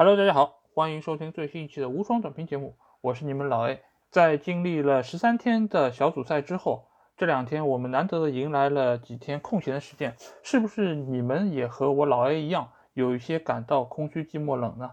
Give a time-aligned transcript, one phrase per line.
[0.00, 3.80] Hello，大家好，欢迎收听最新一期的无双短评节目，我是你们老 A。
[4.10, 6.86] 在经历了十三天的小组赛之后，
[7.16, 10.14] 这两天我们难得的迎来了几天空闲的时间，
[10.44, 14.92] 是不是你们也和我老 A 一样，有一些感到空虚、寂寞、冷呢？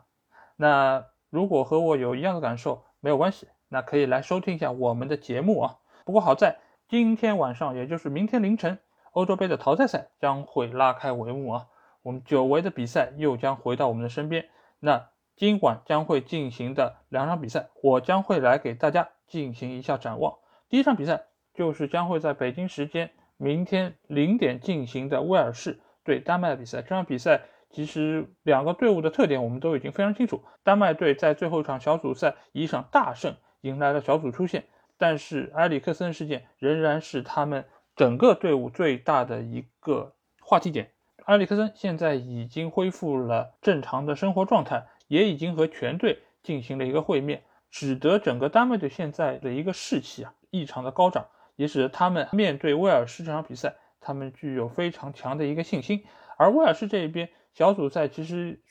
[0.56, 5.78] 那如果和我有一样的感受，没有关系，那可以来收听一下我们的节目啊。
[6.04, 8.80] 不过好在今天晚上，也就是明天凌晨，
[9.12, 11.68] 欧洲杯的淘汰赛将会拉开帷幕啊，
[12.02, 14.48] 我们久违的比赛又将回到我们的身边。
[14.86, 20.38] 那今晚将会进行的两场比赛，我将会来给大家进行一下展望。
[20.70, 26.84] 第一场比赛就是将会在北京时间明天零点进行的威尔士对丹麦的比赛。
[26.84, 30.44] 这场比赛其实两个队伍的特点我们都已经非常清楚。
[30.62, 34.66] 丹麦队在最后一场小组赛以一场大胜迎来了小组出线，
[35.00, 37.66] 但是埃里克森事件仍然是他们
[37.96, 40.92] 整个队伍最大的一个话题点。
[41.26, 56.04] 埃里克森现在已经恢复了正常的生活状态，也已经和全队进行了一个会面，使得整个丹麦队现在的一个士气啊异常的高涨，也使得他们面对威尔士这场比赛，他们具有非常强的一个信心。
[56.38, 58.62] 而威尔士这一边小组赛其实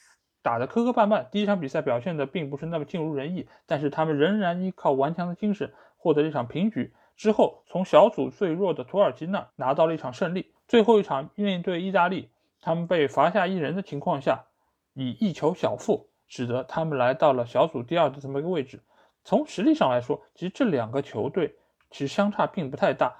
[0.40, 12.28] 打得磕磕绊绊，第一场比赛表现的并不是那么尽如人意，但是他们仍然依靠顽强的精神获得一场平局，之后从小组最弱的土耳其那拿到了一场胜利，最后一场面对意大利。
[12.64, 14.42] 他们被罚下一人的情况下，
[14.94, 18.82] 以一球小负，使得他们来到了小组第二的这么一个位置。
[19.22, 21.54] 从实力上来说，其实这两个球队
[21.90, 23.14] 其实相差并不太大。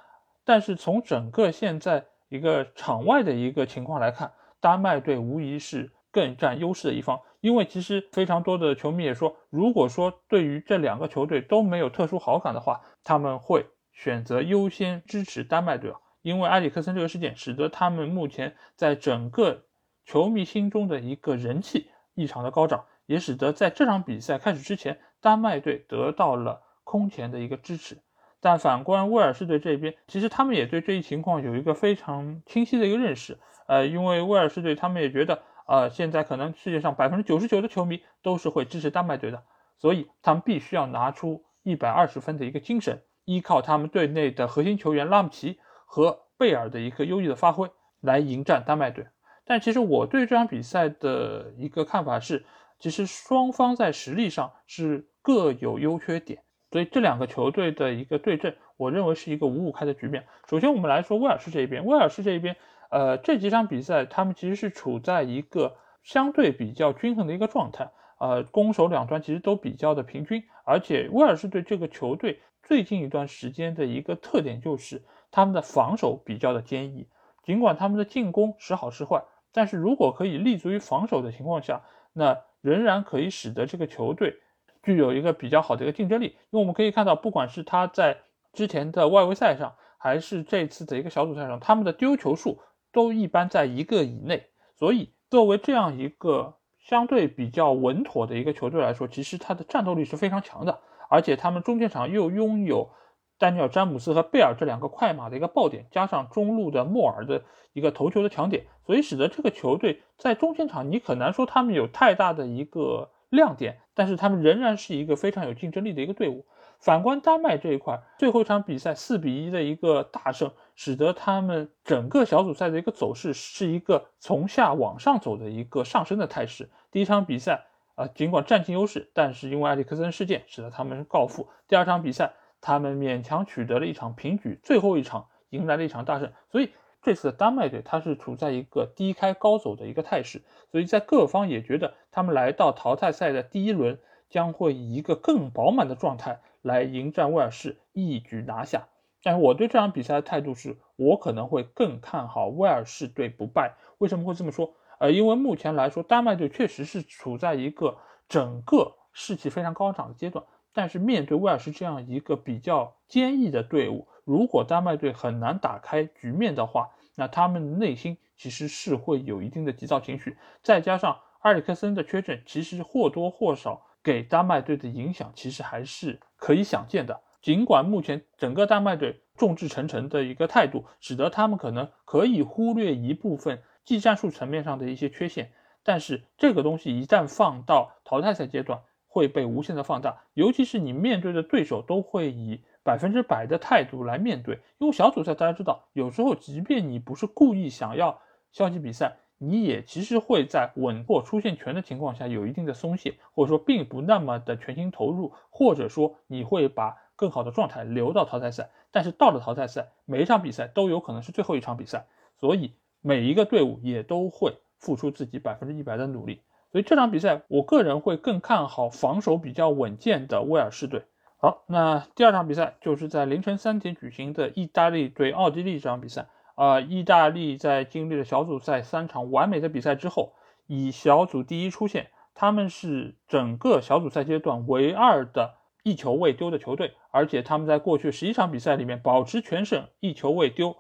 [0.47, 7.21] 但是从整个现在一个场外的一个情况来看，丹麦队无疑是更占优势的一方。
[7.41, 16.01] 因为其实非常多的球迷也说，如果说对于这两个球队都没有特殊好感的话，他们会选择优先支持丹麦队啊。
[16.25, 19.67] 因为埃里克森这个事件，使得他们目前在整个
[20.07, 27.99] 球迷心中的一个人气异常的高涨，也使得在这场比赛开始之前，丹麦队得到了空前的一个支持。
[28.41, 33.39] 但反观威尔士队这边，其实他们也对这一情况有一个非常清晰的一个认识。
[33.69, 39.43] 呃，因为威尔士队他们也觉得，呃，现在可能世界上百分之九十九的球迷都是会支持丹麦队的，
[39.77, 45.59] 所以他们必须要拿出一百二十分的一个精神，依靠他们队内的核心球员拉姆齐。
[45.87, 49.07] 和贝尔的一个优异的发挥来迎战丹麦队，
[49.45, 52.45] 但其实我对这场比赛的一个看法是，
[52.79, 60.27] 其实双方在实力上是各有优缺点，所以这两个球队的一个对阵，我认为是一个五五开的局面。
[60.49, 62.57] 首先我们来说威尔士这一边，威尔士这一边，
[62.91, 67.91] 呃，这几场比赛他们其实是处在一个相对比较均衡的一个状态，
[68.25, 75.03] 呃，攻守两端其实都比较的平均，而且威尔士队这个球队最近一段时间的一个特点就是。
[75.37, 77.09] 他们的防守比较的坚毅，
[77.43, 84.37] 尽管他们的进攻时好时坏，但是如果可以立足于防守的情况下，那仍然可以使得这个球队
[84.85, 86.27] 具有一个比较好的一个竞争力。
[86.27, 88.17] 因为我们可以看到，不管是他在
[88.53, 92.61] 之前的外围赛上，还是这次的一个小组赛上，他们的丢球数
[92.93, 94.47] 都一般在一个以内。
[94.79, 96.55] 所以，作为这样一个
[96.85, 100.79] 相对比较稳妥的一个球队来说，其实他的战斗力是非常强的，
[101.11, 102.91] 而且他们中间场又拥有。
[103.37, 116.47] 丹尼尔·詹姆斯和贝尔这两个快马的一个爆点，加上中路的莫尔的一个头球的强点，所以使得这个球队在中前场，你很难说他们有太大的一个亮点，但是他们仍然是一个非常有竞争力的一个队伍。
[116.79, 126.71] 反观丹麦这一块，最后一场比赛四比一的一个大胜，使得他们整个小组赛的一个走势是一个从下往上走的一个上升的态势。
[126.91, 131.49] 第一场比赛啊，尽管占尽优势，但是因为埃里克森事件，使得他们告负。
[131.69, 132.35] 第二场比赛。
[132.67, 136.71] 他们勉强取得了一场平局，最后一场迎来了一场大胜，所以
[137.03, 140.41] 这次的丹麦队他是处在一个低开高走的一个态势，
[140.73, 143.99] 所以在各方也觉得他们来到淘汰赛的第一轮
[144.31, 148.89] 将会以一个更饱满的状态来迎战威尔士，一举拿下。
[149.25, 153.75] 但是我对这场比赛的态度是，我可能会更看好威尔士队不败。
[153.99, 154.75] 为什么会这么说？
[155.01, 157.97] 呃，因为目前来说，丹麦队确实是处在一个
[158.29, 160.45] 整个士气非常高涨的阶段。
[160.75, 170.37] 但是面对威尔士这样一个比较坚毅的队伍，如果丹麦队很难打开局面的话，那他们内心其实是会有一定的急躁情绪。
[170.63, 177.21] 再加上埃里克森的缺阵，其实或多或少给丹麦队的影响其实还是可以想见的。
[177.45, 185.53] 尽管目前整个丹麦队众志成城的一个态度，使得他们可能可以忽略一部分技战术层面上的一些缺陷，
[185.83, 188.81] 但是这个东西一旦放到淘汰赛阶段。
[189.07, 194.59] 会被无限的放大，尤其是你面对的对手都会以百分之百的态度来面对。
[194.79, 198.21] 因为小组赛大家知道，有时候即便你不是故意想要
[198.51, 208.71] 消极比赛，你也其实会在稳获出线权的情况下有一定的松懈，或者说并不那么的全心投入，或者说你会把更好的状态留到淘汰赛。
[208.91, 212.07] 但是到了淘汰赛，每一场比赛都有可能是最后一场比赛，
[212.39, 216.43] 所以每一个队伍也都会付出自己百分之一百的努力。
[216.73, 221.05] 所以这场比赛，我个人会更看好防守比较稳健的威尔士队。
[221.39, 226.27] 好，那第二场比赛就是在凌晨三点举行的意大利对奥地利这场比赛。
[226.55, 230.35] 啊，意大利在经历了小组赛三场完美的比赛之后，
[230.67, 232.11] 以小组第一出线。
[232.37, 240.75] 他们是整个小组赛阶段唯二的一球未丢的球队，而且他们在过去十一场比赛里面保持全胜，一球未丢，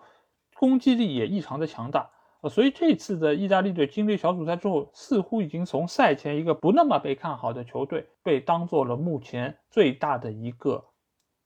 [0.55, 2.11] 攻击力也异常的强大。
[2.41, 10.85] 呃，所以这次的意大利队经历小组赛之后，似乎已经从赛前一个不那么被看好的球队，被当做了目前最大的一个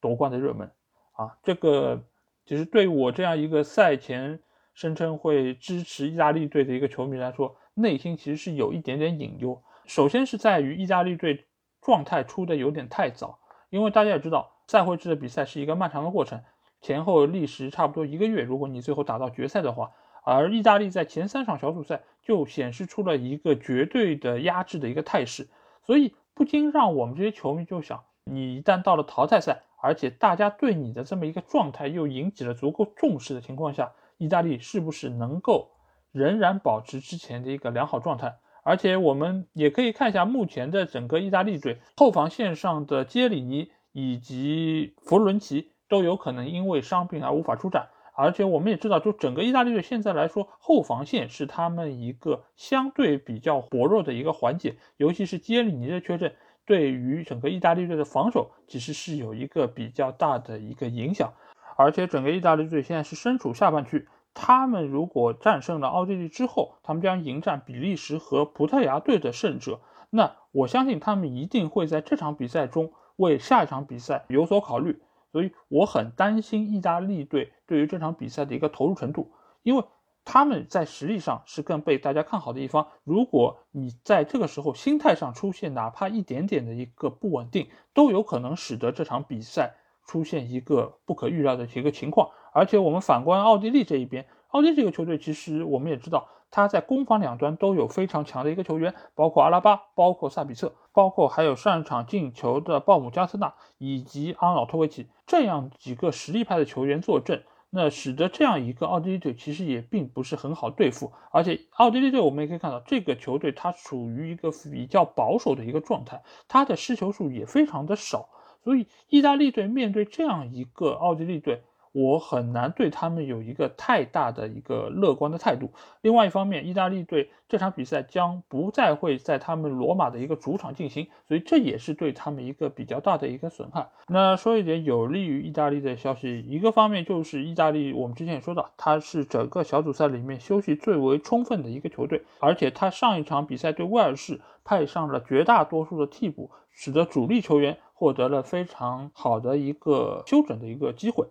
[0.00, 0.70] 夺冠的热门。
[1.12, 2.00] 啊，这个
[2.46, 4.40] 其实对我这样一个赛前
[4.72, 9.60] 声称会支持意大利队的一个球迷来说，内心其实是有一点点隐忧。
[9.84, 11.46] 首先是在于意大利队
[11.80, 13.38] 状态出的有点太早，
[13.70, 16.42] 因为大家也知道，赛会制的比赛是一个漫长的过程，
[16.80, 18.42] 前后历时差不多一个月。
[18.42, 19.92] 如果你最后打到决赛的话。
[20.24, 25.48] 而意大利在前三场小组赛就显示出了一个绝对的压制的一个态势，
[25.82, 35.70] 所以不禁让我们这些球迷就想：你一旦到了淘汰赛，而且大家对你的这么一个状态又引起了足够重视的情况下，意大利是不是能够
[36.12, 38.36] 仍然保持之前的一个良好状态？
[38.68, 47.88] 而且我们也可以看一下目前的整个意大利队后防线上的杰里尼以及弗伦奇都有可能因为伤病而无法出战。
[48.14, 56.34] 而且我们也知道，就整个意大利队现在来说，后防线是他们一个相对比较薄弱的一个环节，尤其是杰里尼的缺阵，
[56.66, 61.32] 对于整个意大利队的防守其实是有一个比较大的一个影响。
[61.78, 64.06] 而且整个意大利队现在是身处下半区，
[64.40, 69.80] 他们如果战胜了奥地利之后，他们将迎战比利时和葡萄牙队的胜者，
[70.10, 75.02] 那我相信他们一定会在这场比赛中为下一场比赛有所考虑。
[75.32, 79.32] 所以我很担心意大利队对于这场比赛的一个投入程度，
[79.64, 79.82] 因为
[80.24, 82.86] 他们在实力上是更被大家看好的一方。
[83.02, 89.74] 如果你在这个时候心态上出现哪怕一点点的一个不稳定，都有可能使得这场比赛
[90.06, 92.30] 出现一个不可预料的一个情况。
[92.58, 96.28] 而且我们反观奥地利这一边，奥地利这个球队其实我们也知道。
[96.50, 111.12] 他在攻防两端都有非常强的一个球员，包括阿拉巴，包括萨比策，包括还有上场进球的鲍姆加斯纳以及阿瑙托维奇这样几个实力派的球员坐镇，那使得这样一个奥地利队其实也并不是很好对付。
[111.30, 118.30] 而且奥地利队我们也可以看到，这个球队它处于一个比较保守的一个状态，它的失球数也非常的少，
[118.64, 121.62] 所以意大利队面对这样一个奥地利队。
[121.92, 125.70] 我很难对他们有一个太大的一个乐观的态度。
[126.02, 133.88] 另外一方面，意大利队这场比赛将不再会在他们罗马的一个主场进行，所以这也是对他们一个比较大的一个损害。
[134.06, 151.26] 那说一点有利于意大利的消息，一个方面就是意大利，我们之前也说到，他是整个小组赛里面休息最为充分的一个球队，而且他上一场比赛对威尔士派上了绝大多数的替补，使得主力球员获得了非常好的一个休整的一个机会。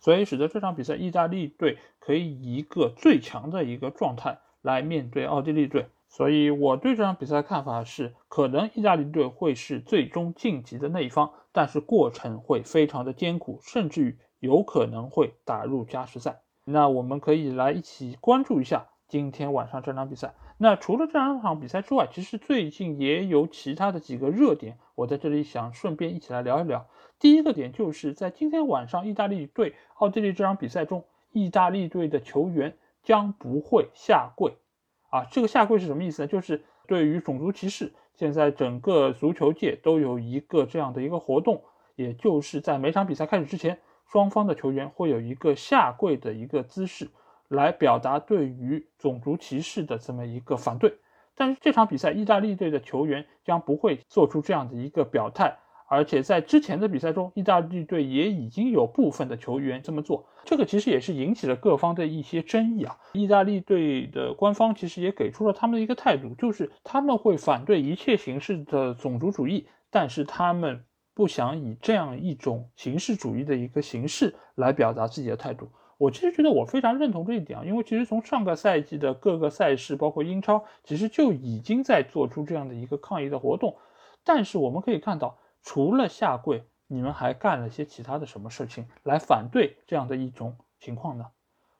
[0.00, 5.86] 所以使得这场比赛，意大利队可以以一个最强的一个状态来面对奥地利队。
[6.08, 16.42] 所以我对这场比赛的看法是，可能意大利队会是最终晋级的那一方，但是过程会非常的艰苦，甚至于有可能会打入加时赛。
[16.64, 20.34] 那我们可以来一起关注一下今天晚上这场比赛。
[20.56, 26.86] 那除了这两场比赛之外，其实最近也有其他的几个热点，我在这里想顺便一起来聊一聊。
[27.24, 34.52] 第一个点就是在今天晚上意大利对奥地利这场比赛中，意大利队的球员将不会下跪。
[35.08, 36.28] 啊，这个下跪是什么意思呢？
[36.28, 41.62] 就是对于种族歧视，现在整个足球界都有一个这样的一个活动，
[41.96, 47.08] 也就是在每场比赛开始之前，双方的球员会有一个下跪的一个姿势。
[47.48, 50.94] 来表达对于种族歧视的这么一个反对，
[51.34, 55.56] 但是这场比赛意大利队的球员将不会做出这样的一个表态，
[55.94, 62.98] 而且在之前的比赛中，意大利队也已经有部分的球员这么做，这个其实也是引起了各方的一些争议啊。
[63.12, 70.84] 意大利队的官方其实也给出了他们的一个态度，就是他们会反对一切形式的种族主义，但是他们
[71.14, 75.68] 不想以这样一种形式主义的一个形式来表达自己的态度。
[75.96, 83.76] 我其实觉得我非常认同这一点啊，因为其实从上个赛季的各个赛事，包括英超，其实就已经在做出这样的一个抗议的活动。
[84.24, 91.26] 但是我们可以看到，除了下跪，你们还干了些其他的什么事情来反对这样的一种情况呢？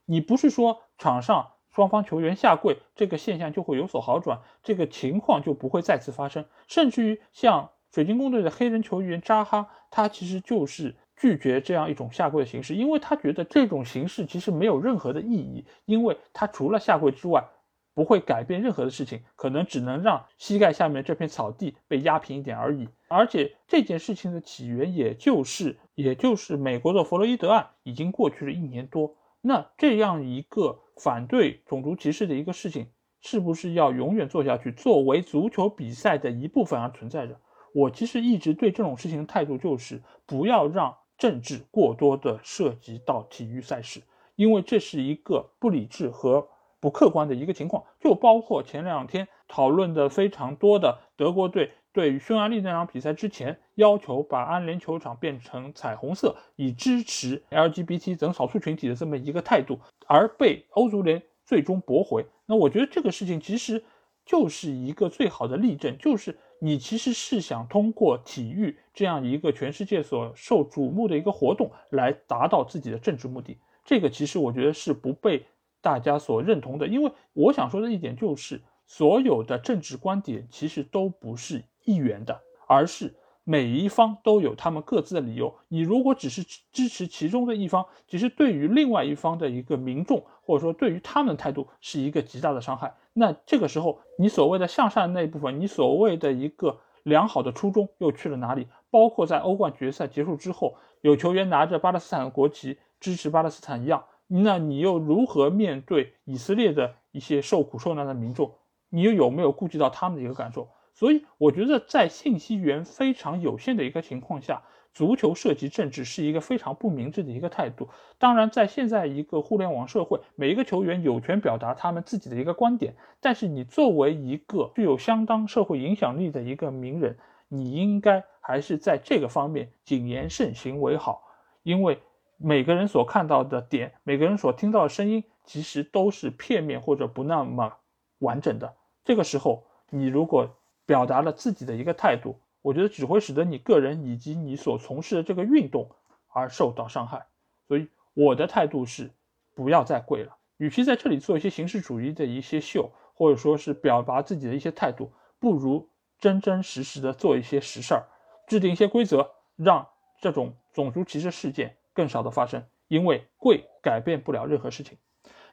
[0.06, 6.46] 你不是说场上双方球员下跪，这个现象就会有所好转，这个情况就不会再次发生。
[6.66, 17.44] 甚至于像水晶宫队的黑人球员扎哈，他其实就是拒绝这样一种下跪的形式，因为他觉得这种形式其实没有任何的意义，因为他除了下跪之外。
[17.94, 22.88] 不会改变任何的事情，可能只能让膝盖下面这片草地被压平一点而已。
[23.06, 29.14] 而且这件事情的起源，也就是也就是美国的弗洛伊德案，已经过去了一年多。
[29.40, 32.88] 那这样一个反对种族歧视的一个事情，
[33.20, 37.38] 是不是要永远做下去，作为足球比赛的一部分而存在着？
[37.72, 44.02] 我其实一直对这种事情的态度就是，不要让政治过多的涉及到体育赛事，
[44.34, 46.48] 因为这是一个不理智和。
[46.84, 62.26] 不客观的一个情况，就包括前两天讨论的非常多的德国队对于匈牙利那场比赛之前要求把安联球场变成彩虹色，以支持 LGBT 等少数群体的这么一个态度，而被欧足联最终驳回。
[62.44, 63.82] 那我觉得这个事情其实
[64.26, 73.56] 就是一个最好的例证，就是你其实是想通过体育这样一个全世界所受瞩目的一个活动来达到自己的政治目的。
[73.86, 75.46] 这个其实我觉得是不被。
[75.84, 83.14] 大家所认同的，因为我想说的一点就是，所有的政治观点其实都不是一元的，而是
[83.44, 85.54] 每一方都有他们各自的理由。
[85.68, 92.94] 你如果只是支持其中的一方，其实对于另外一方的一个民众，或者说对于他们的态度是一个极大的伤害。
[93.12, 98.66] 那这个时候，你所谓的向善那一部分，你所谓的一个良好的初衷又去了哪里？
[98.90, 104.02] 包括在欧冠决赛结束之后，有球员拿着巴勒斯坦国旗支持巴勒斯坦一样。
[104.42, 108.52] 那你又如何面对以色列的一些受苦受难的民众？
[108.88, 110.68] 你又有没有顾及到他们的一个感受？
[110.92, 114.62] 所以我觉得，在信息源非常有限的一个情况下，
[114.92, 117.88] 足球涉及政治是一个非常不明智的一个态度。
[118.18, 127.16] 当然，在现在一个互联网社会，每一个球员有权表达他们自己的一个观点，但是你作为一个具有相当社会影响力的一个名人，
[127.48, 131.22] 你应该还是在这个方面谨言慎行为好，
[131.62, 131.98] 因为。
[132.36, 137.76] 每个人所看到的点，每个人所听到的声音，其实都是片面或者不那么
[138.18, 138.74] 完整的。
[139.04, 140.48] 这个时候，你如果
[140.86, 145.88] 表达了自己的一个态度，我觉得只会使得你个人以及你所从事的这个运动
[146.28, 147.26] 而受到伤害。
[147.68, 149.10] 所以，我的态度是
[149.54, 150.36] 不要再跪了。
[150.56, 155.88] 与其在这里做一些形式主义的一些秀，或者说是表达自己的一些态度，不如
[156.18, 158.04] 真真实实的做一些实事儿，
[158.46, 159.86] 制定一些规则，让
[160.20, 161.76] 这种种族歧视事件。
[161.94, 164.98] 更少的发生，因为贵改变不了任何事情。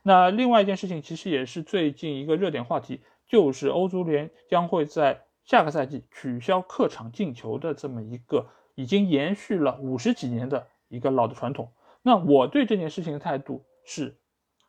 [0.03, 11.71] 那另外一件事情，其实也是最近一个热点话题，就是欧足联将会在下个赛季取消客场进球的这么一个已经延续了五十几年的一个老的传统。
[12.01, 14.17] 那我对这件事情的态度是，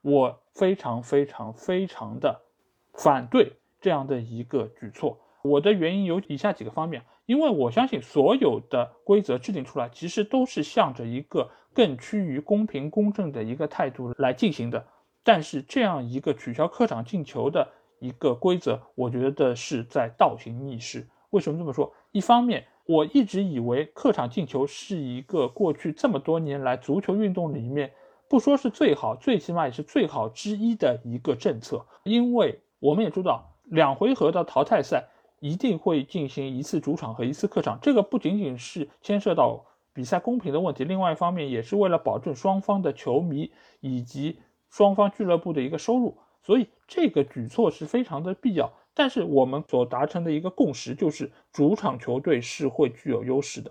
[0.02, 2.42] 我非常非常非常的
[2.92, 5.18] 反对这样的一个举措。
[5.42, 7.02] 我的原因有以下几个方面，
[7.32, 11.50] 因为我相信所有的规则制定出来，其实都是向着一个。
[11.74, 14.84] 更趋于公平公正的一个态度来进行的，
[15.24, 17.66] 但是这样一个取消客场进球的
[17.98, 21.08] 一个规则，我觉得是在倒行逆施。
[21.30, 21.90] 为什么这么说？
[22.10, 27.90] 一方面，我一直以为客场进球是一个过去这么多年来足球运动里面
[28.28, 35.08] 不说是最好，最起码也是最好之一的一个政策，因为我们也知道，两回合的淘汰赛
[35.42, 39.66] 一定会进行一次主场和一次客场，这个不仅仅是牵涉到。
[39.94, 44.38] 比赛公平的问题，另外一方面也是为了保证双方的球迷以及
[44.70, 48.72] 双方俱乐部的一个收入，所以这个举措是非常的必要。
[48.94, 53.70] 但是我们所达成的一个共识就是，主场球队是会具有优势的。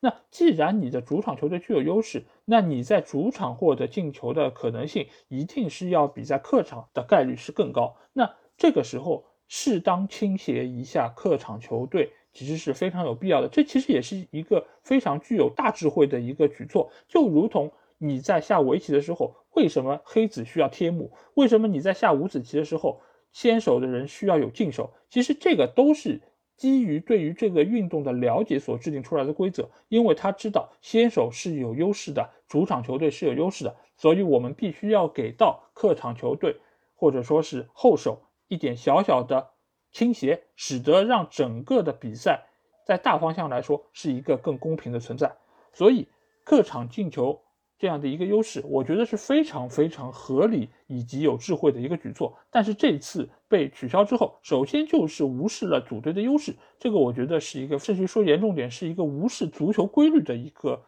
[0.00, 7.96] 那既然你的主场球队具有优势，那你在主场获得进球的可能性一定是要比在客场的概率是更高。
[8.14, 12.12] 那这个时候适当倾斜一下客场球队。
[12.32, 16.92] 其实是非常有必要的，这其实也是一个非常具有大智慧的一个举措。
[17.08, 21.10] 就如同你在下围棋的时候，为什么黑子需要贴目？
[21.34, 23.00] 为什么你在下五子棋的时候，
[23.32, 24.92] 先手的人需要有进手？
[25.08, 26.22] 其实这个都是
[26.56, 29.68] 基于对于这个运动的了解所制定出来的规则。
[29.88, 36.56] 因为他知道先手是有优势的，主场球队是有优势的，所以我们必须要给到客场球队
[36.94, 39.52] 或者说是后手一点小小的。
[39.92, 42.46] 倾斜，使得让整个的比赛
[42.86, 45.36] 在大方向来说是一个更公平的存在。
[45.72, 46.06] 所以，
[46.44, 47.42] 客场进球
[47.76, 52.38] 这样的一个优势，我觉得是非常非常合理以及有智慧的一个举措。
[52.52, 60.80] 但是这次被取消之后，首先就是无视了主队的优势，这个我觉得是一个，甚至说严重点是一个无视足球规律的一个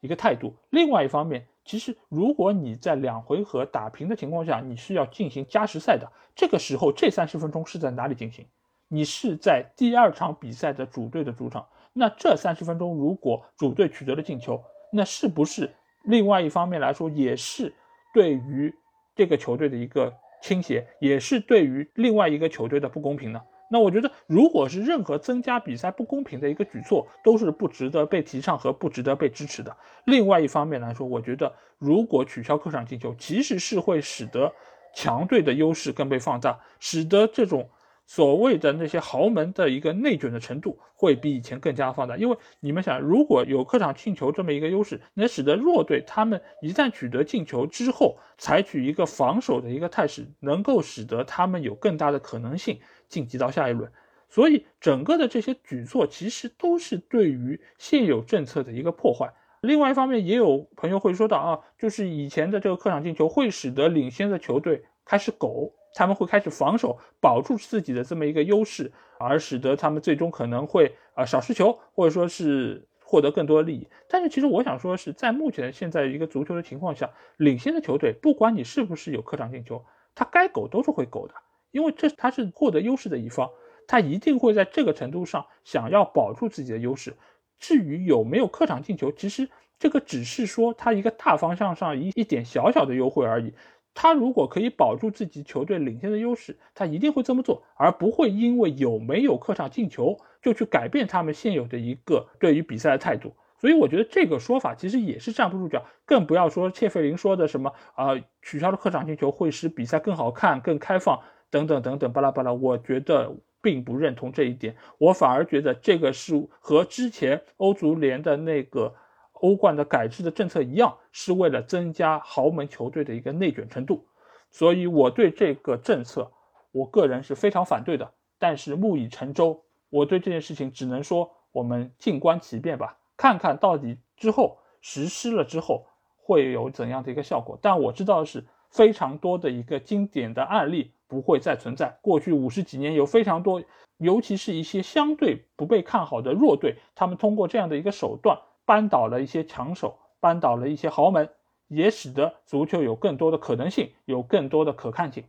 [0.00, 0.52] 一个态度。
[0.68, 8.46] 另外一方面，其实如果你在两回合打平的情况下，你是要进行加时赛的，这个时候这三十分钟是在哪里进行？
[8.88, 14.60] 你是在第二场比赛的主队的主场，那这三十分钟如果主队取得了进球，
[14.92, 15.72] 那是不是
[16.04, 17.72] 另外一方面来说也是
[18.12, 18.74] 对于
[19.14, 20.12] 这个球队的一个
[20.42, 23.40] 倾斜，也是对于另外一个球队的不公平呢？
[23.70, 29.74] 那我觉得，如果是任何增加比赛不公平的一个举措，都是不值得被提倡和不值得被支持的。
[30.04, 34.52] 另外一方面来说，我觉得如果取消客场进球，其实是会使得
[34.94, 37.70] 强队的优势更被放大，使得这种。
[38.06, 53.92] 所谓的那些豪门的一个内卷的程度会比以前更加放大，因为你们想，如果有客场进球这么一个优势，能使得弱队他们一旦取得进球之后，采取一个防守的一个态势，能够使得他们有更大的可能性晋级到下一轮。
[54.30, 59.30] 所以，整个的这些举措其实都是对于现有政策的一个破坏。
[59.60, 65.74] 另外一方面，也有朋友会说到啊，就是以前的这个客场进球会使得领先的球队开始苟。
[65.92, 73.88] 他们会开始防守，保住自己的这么一个优势，而使得他们最终可能会啊少失球，或者说是获得更多的利益。
[74.08, 81.34] 但是其实我想说的，是在目前现在一个足球的情况下，领先的球队不管你是不是有客场进球，他该苟都是会苟的，
[81.70, 83.50] 因为这他是获得优势的一方，
[83.86, 87.14] 他一定会在这个程度上想要保住自己的优势。
[87.58, 89.48] 至于有没有客场进球，其实
[89.78, 93.52] 这个只是说他一个大方向上一一点小小的优惠而已。
[93.92, 103.34] 他如果可以保住自己球队领先的优势，他一定会这么做，而不会因为有没有客场进球就去改变他们现有的一个对于比赛的态度。
[103.58, 111.20] 所以我觉得这个说法其实也是站不住脚，更不要说切费林说的什么啊，取消了客场进球会使比赛更好看、更开放
[111.50, 112.52] 等等等等巴拉巴拉。
[112.52, 118.94] 我觉得并不认同这一点，我反而觉得这个是和之前欧足联的那个。
[119.42, 124.04] 欧冠的改制的政策一样，是为了增加豪门球队的一个内卷程度，
[124.50, 126.30] 所以我对这个政策，
[126.72, 128.12] 我个人是非常反对的。
[128.38, 135.86] 但是木已成舟，我对这件事情只能说，我们静观其变吧，看看到底之后实施了之后
[136.18, 137.58] 会有怎样的一个效果。
[137.62, 141.98] 但我知道的是，非常多的一个经典的案例不会再存在。
[142.00, 143.62] 过去五十几年有非常多，
[143.98, 148.38] 尤其是一些相对不被看好的弱队，他们通过这样的一个手段。
[148.66, 151.28] 扳倒了一些强手，扳倒了一些豪门，
[151.66, 155.24] 也使得足球有更多的可能性，有更多的可看性。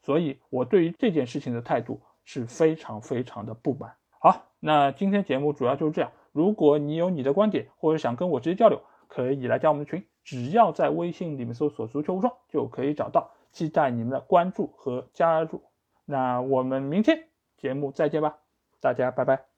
[0.00, 3.96] 所以，我对于这件事情的态度是非常非常的不满。
[4.20, 6.12] 好，那今天节目主要就是这样。
[6.30, 13.32] 如果你有你的观点，或者想跟我直接交流，可以来加我们的群，只要在微信里面搜索“足球无双”就可以找到。
[13.54, 15.62] 期待你们的关注和加入。
[16.04, 18.40] 那我们明天节目再见吧，
[18.80, 19.53] 大家拜拜。